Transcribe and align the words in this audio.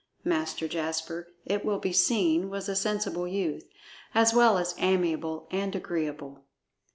Master 0.23 0.67
Jasper, 0.67 1.31
it 1.45 1.63
will 1.63 1.77
be 1.77 1.93
seen, 1.93 2.49
was 2.49 2.67
a 2.67 2.75
sensible 2.75 3.27
youth, 3.27 3.69
as 4.15 4.33
well 4.33 4.57
as 4.57 4.73
amiable 4.79 5.47
and 5.51 5.75
agreeable. 5.75 6.47